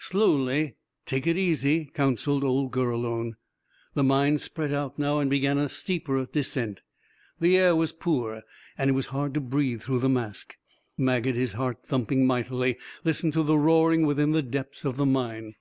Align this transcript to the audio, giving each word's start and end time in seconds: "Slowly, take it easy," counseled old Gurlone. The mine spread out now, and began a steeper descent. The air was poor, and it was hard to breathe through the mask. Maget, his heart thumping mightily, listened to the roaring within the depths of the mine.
"Slowly, 0.00 0.74
take 1.06 1.28
it 1.28 1.36
easy," 1.36 1.84
counseled 1.84 2.42
old 2.42 2.72
Gurlone. 2.72 3.34
The 3.94 4.02
mine 4.02 4.38
spread 4.38 4.72
out 4.72 4.98
now, 4.98 5.20
and 5.20 5.30
began 5.30 5.56
a 5.56 5.68
steeper 5.68 6.26
descent. 6.26 6.82
The 7.38 7.56
air 7.56 7.76
was 7.76 7.92
poor, 7.92 8.42
and 8.76 8.90
it 8.90 8.94
was 8.94 9.06
hard 9.14 9.34
to 9.34 9.40
breathe 9.40 9.82
through 9.82 10.00
the 10.00 10.08
mask. 10.08 10.56
Maget, 10.96 11.36
his 11.36 11.52
heart 11.52 11.86
thumping 11.86 12.26
mightily, 12.26 12.76
listened 13.04 13.34
to 13.34 13.44
the 13.44 13.56
roaring 13.56 14.04
within 14.04 14.32
the 14.32 14.42
depths 14.42 14.84
of 14.84 14.96
the 14.96 15.06
mine. 15.06 15.54